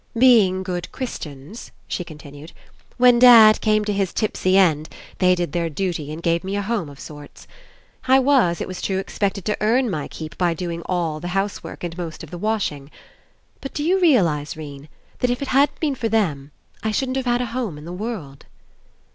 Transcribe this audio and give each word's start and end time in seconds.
"Being 0.17 0.63
good 0.63 0.91
Christians," 0.91 1.69
she 1.87 2.03
continued, 2.03 2.53
"when 2.97 3.19
dad 3.19 3.61
came 3.61 3.85
to 3.85 3.93
his 3.93 4.13
tipsy 4.13 4.57
end, 4.57 4.89
they 5.19 5.35
did 5.35 5.51
their 5.51 5.69
duty 5.69 6.11
and 6.11 6.23
gave 6.23 6.43
me 6.43 6.55
a 6.55 6.63
home 6.63 6.89
of 6.89 6.99
sorts. 6.99 7.45
I 8.07 8.17
was, 8.17 8.59
it 8.61 8.67
was 8.67 8.81
true, 8.81 8.97
expected 8.97 9.45
to 9.45 9.57
earn 9.61 9.91
my 9.91 10.07
keep 10.07 10.35
by 10.39 10.55
doing 10.55 10.81
all 10.87 11.19
the 11.19 11.27
housework 11.37 11.83
and 11.83 11.95
most 11.99 12.23
of 12.23 12.31
the 12.31 12.39
washing. 12.39 12.89
But 13.61 13.75
do 13.75 13.83
you 13.83 13.99
realize, 14.01 14.57
'Rene, 14.57 14.89
that 15.19 15.29
if 15.29 15.39
it 15.39 15.49
hadn't 15.49 15.79
been 15.79 15.93
for 15.93 16.09
them, 16.09 16.49
I 16.81 16.89
shouldn't 16.89 17.17
have 17.17 17.27
had 17.27 17.41
a 17.41 17.45
home 17.53 17.77
in 17.77 17.85
the 17.85 17.93
world?" 17.93 18.47